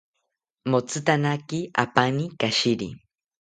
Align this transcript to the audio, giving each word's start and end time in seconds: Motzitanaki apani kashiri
Motzitanaki 0.71 1.59
apani 1.83 2.25
kashiri 2.39 2.87